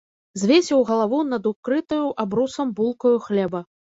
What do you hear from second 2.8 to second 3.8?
булкаю хлеба.